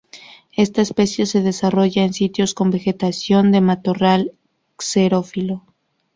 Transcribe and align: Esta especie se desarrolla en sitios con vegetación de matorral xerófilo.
Esta 0.57 0.81
especie 0.81 1.27
se 1.27 1.41
desarrolla 1.43 2.01
en 2.03 2.13
sitios 2.13 2.55
con 2.55 2.71
vegetación 2.71 3.51
de 3.51 3.61
matorral 3.61 4.31
xerófilo. 4.79 5.63